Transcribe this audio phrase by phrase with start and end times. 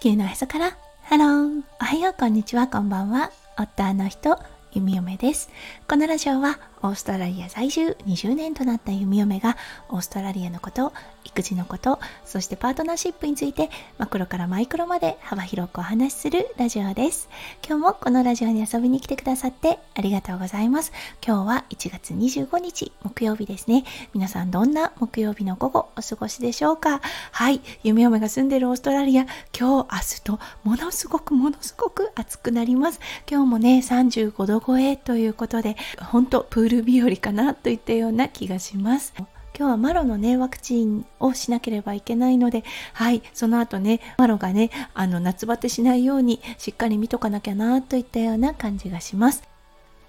[0.00, 0.78] 地球のへそから。
[1.02, 1.62] Hello。
[1.78, 2.14] おはよう。
[2.18, 2.66] こんにちは。
[2.68, 3.30] こんばんは。
[3.58, 4.38] 夫の人。
[4.72, 5.50] 弓嫁です。
[5.88, 9.56] このラジオはオーストラリア在住20年となった弓嫁が
[9.90, 10.92] オーストラリアのこと
[11.24, 17.28] 育児のことそしてパートナーシップについてマクロからマイクロまで幅広くお話しするラジオです。
[17.66, 20.92] 今日もこのラジオに遊びに来てくださってありがとうございます。
[21.24, 23.84] 今日は1月25日木曜日ですね。
[24.14, 27.00] 皆さんどんな木曜日の午後お過ごしでしょうか？
[27.32, 29.26] はい弓嫁が住んでるオーストラリア
[29.58, 33.00] 今日明日とものすごくものすごく暑くなります。
[33.30, 39.14] 今日もね35度超えということで本当プール日和かなといったような気がします。
[39.58, 49.42] 今日はマロのね、ワクチンをしなければいけないので、はい、その後ね、マロがね、あの、夏バテしないようにしっかり見とかなきゃなといったような感じがします。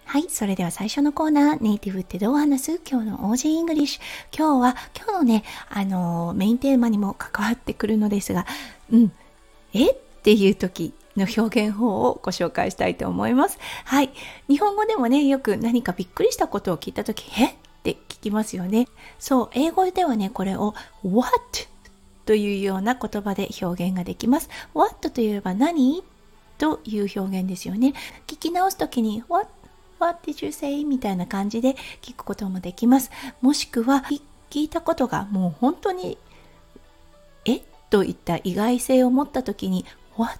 [0.05, 4.01] はい、それでは最初のコーナー、ネイティブってどう話す今日の Aussie English。
[4.37, 8.45] 今日は、今日のね、あのメインテーマにも関わってくるのですが、
[8.91, 9.11] うん、
[9.73, 9.91] え？
[9.91, 13.59] っていう時、の表現法をご紹介したいと思います。
[13.85, 14.11] はい。
[14.47, 18.87] 日本語でもね、よく何かびっくりしたことを聞いたとき、えって聞きますよね。
[19.19, 20.73] そう、英語ではね、これを
[21.03, 21.31] what
[22.25, 24.49] というような言葉で表現ができます。
[24.73, 26.03] what といえば何？
[26.57, 27.93] という表現ですよね。
[28.27, 29.49] 聞き直すときに what
[29.99, 30.83] What did you say?
[30.83, 33.11] みたいな感じで聞くこともできます。
[33.39, 34.03] もしくは
[34.49, 36.17] 聞いたことがもう本当に
[37.45, 37.61] え？
[37.91, 39.85] といった意外性を持った時に
[40.17, 40.39] What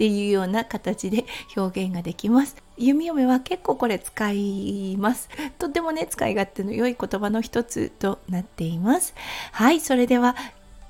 [0.00, 2.56] っていうような形で表現ができます。
[2.78, 5.28] 弓嫁は結構これ使います。
[5.58, 9.12] とってもね、使い勝手の良い言葉の一つとなっています。
[9.52, 10.36] はい、それでは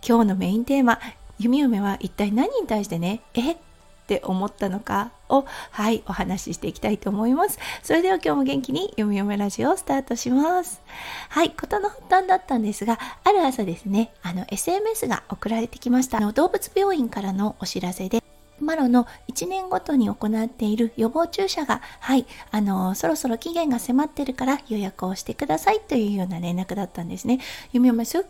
[0.07, 1.01] 今日のメインテーマ、
[1.41, 3.51] 弓嫁は一体何に対してね、え？
[3.53, 3.57] っ
[4.07, 7.59] て思ったのかを、はい、お話ししていきたいと思います。
[7.83, 10.81] それでは今日も元気に読み読めラジオをスタートします。
[11.29, 16.19] はい、ことの発端だったんですが、ある朝ですね、あの、SMS が送られてきました。
[16.19, 18.20] あの動物病院からのお知らせで、
[18.71, 27.41] マロの1年ごとに行っている予防注射が、はい、あの、そろそろ期限が迫ってるから予約をしてくださいというような連絡だったんですね。
[27.73, 28.29] 弓嫁すっか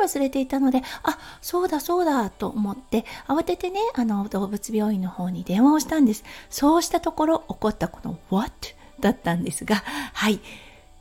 [0.00, 6.22] り忘れていたので、あ、そうだそうだと思って、慌ててね、あの、動物病院の方に電話をしたんです。
[6.50, 8.52] そうしたところ、起こったこの what?
[9.00, 10.38] だったんですが、はい、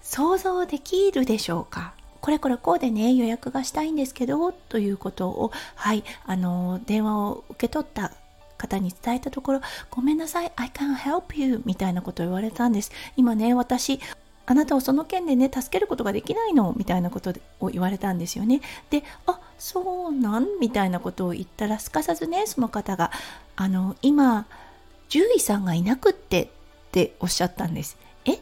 [0.01, 1.93] 想像できるでしょうか？
[2.21, 8.11] これこれこうでね予約がしたいんですけどということをはいあの電話を受け取った
[8.59, 12.91] 方に伝えたところ、ごめんなさい、I can't help you みたいなことを言われたんです。
[13.17, 13.99] 今ね、私、
[14.45, 16.73] あなたをその件でね、助けることができないの？
[16.75, 18.61] みたいなことを言われたんですよね。
[18.89, 20.59] で、あ、そうなん？
[20.59, 23.11] みたいなことを言ったら、すかさずね、その方が、
[23.55, 24.47] あの、今、
[25.07, 26.47] 獣医さんがいなくってっ
[26.91, 27.97] ておっしゃったんです。
[28.25, 28.39] え？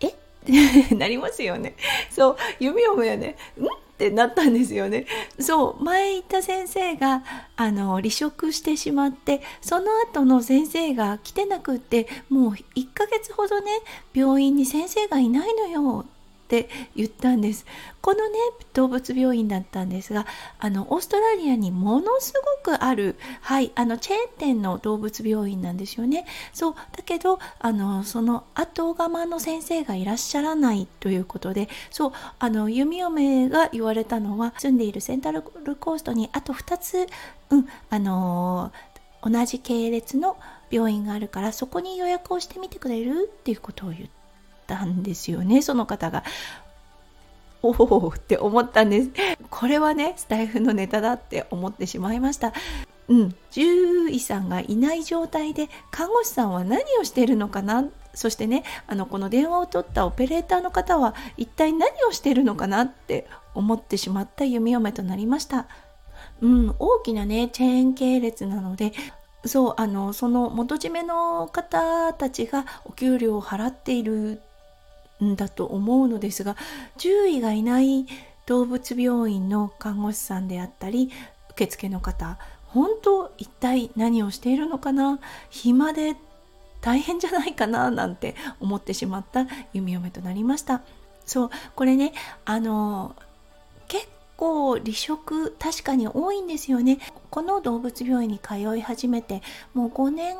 [0.00, 0.08] え？
[0.08, 0.14] っ
[0.96, 1.74] なりますよね。
[2.10, 3.36] そう、弓を読むよね。
[3.58, 3.64] ん？
[4.00, 5.04] ってなったんですよね。
[5.38, 7.22] そう前行った先生が
[7.56, 13.70] あの離職してしまってその後の先生が来てなくってもう1ヶ月ほどね
[14.14, 16.06] 病院に先生がいないのよ
[16.50, 17.64] って言ったんです。
[18.00, 18.38] このね
[18.72, 20.26] 動物病院だったんですが
[20.58, 22.32] あのオーストラリアにものす
[22.64, 26.26] ごくあるはいあのチェーン店の動物病院なんですよね。
[26.52, 37.06] そうだけどあのその後釜の先生がいらっしゃらないということでそうあの弓嫁が言われたのは住んでいるセンタルコーストにあと2つ
[37.50, 38.72] うんあの
[39.22, 40.36] 同じ系列の
[40.70, 44.19] 病院があるからそこに予約をしてみてくれるっていうことを言って
[44.74, 46.22] ったんですよねその方が。
[47.62, 49.10] おおって思ったんです。
[49.50, 52.54] これはねスタイフのネタだって思ってしまいました。
[53.08, 57.84] うん、獣医さんがいない状態で看護師さんは何をしているのかな？
[58.14, 65.66] そしてねあのこの電話を取ったオペレーターの方は一体何をしているのかなって思ってしまった弓嫁となりました。
[66.40, 68.92] うん、大きなねチェーン系列なので
[69.44, 74.40] そうあのその元締めの方たちがお給料を払っている
[75.22, 76.56] んだと思うのですが
[76.98, 78.06] 獣医がいない
[78.46, 81.10] 動物病院の看護師さんであったり
[81.50, 85.18] 受付の方本当一体何をしているのかな
[85.50, 86.16] 暇で
[86.80, 90.82] 大変じゃないかななんて思ってしまった弓嫁となりました。
[91.26, 92.12] そうこれね
[92.44, 93.14] あの
[93.86, 96.98] 結構離職確かに多いんですよね。
[97.30, 99.42] この動物病院に通い始めて
[99.74, 100.36] もう5年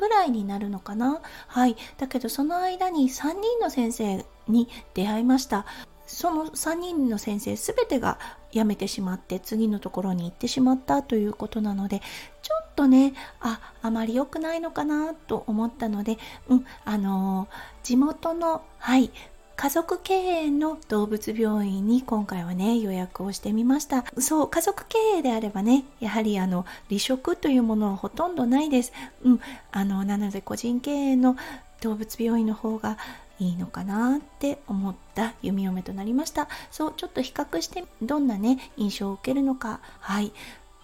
[0.00, 1.20] ぐらいになるのかな？
[1.46, 1.76] はい。
[1.98, 5.66] だけどその間に3人の先生に出会いました。
[6.06, 8.18] その3人の先生全てが
[8.50, 12.00] 辞めてしまって次のところに行ってしまったということなので
[12.42, 16.18] ちょっとねああまり良くないのかなと思ったので
[16.48, 19.12] うんあのー、地元のはい
[19.60, 24.06] 家族経営の動物病院に今回はね予約をしてみました。
[24.18, 28.94] そう家族経営であればねやはりあの離職というものはほとんどないです。
[29.22, 29.40] うん。
[29.70, 31.36] あのなので個人経営の
[31.82, 32.96] 動物病院の方が
[33.38, 36.48] いいのかなって思った弓嫁となりました。
[36.70, 39.80] そうちょっと比較してどんなね印象を受けるのか。
[39.98, 40.32] はい。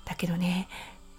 [0.05, 0.69] だけどね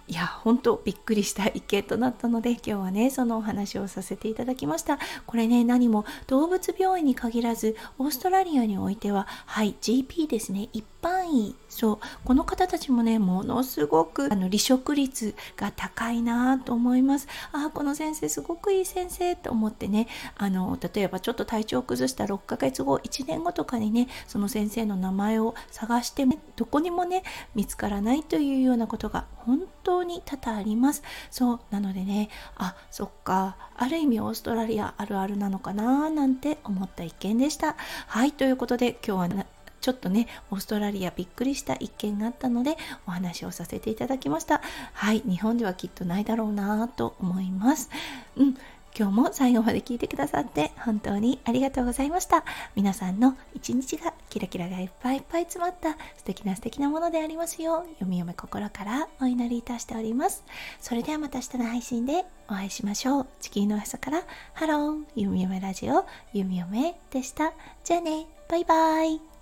[0.09, 4.99] いや本当びっくりした一件となったので今日はねそのお話をさせていただきました。
[5.25, 10.69] これね何も動物病院に限らずオーストラリアにおいてははい GP ですね。
[10.71, 17.27] 一般医そうこの方たちもねものすごくあの離職率が高いなと思います。
[17.51, 27.23] あこの先生すごくいい先生と思ってねあの例えばちょっと体調を崩した6ヶ月後1年後とかにねその先生の名前を探してどこにもね
[27.53, 31.03] 見つからないというようなことが本当に多々あります。
[31.29, 37.75] そうなのでねあそっかある意味オーストラリアあるあるなのかななんて思った一件でした。
[38.07, 39.45] はいということで今日は
[39.81, 42.77] ちょっとねオーストラリアびっくりした一件があったので
[43.07, 44.61] お話をさせていただきました
[44.93, 47.89] はい日本ではきっとないだろうなと思います
[48.35, 48.57] うん
[48.97, 52.43] 今日も最後まで聞いてくださって本当にありがとうございました。
[52.75, 60.43] 皆さんの一日がキラキラがいっぱいいっぱい詰まった素敵な素敵なものでありますよう、読み読め心からお祈りいたしております。
[60.79, 63.27] それではまた明日の配信でお会いしましょう。
[63.39, 64.23] 地球の朝から
[64.53, 67.53] ハロー、読み読めラジオ、読み読めでした。
[67.83, 69.36] じゃあね、バイバイ。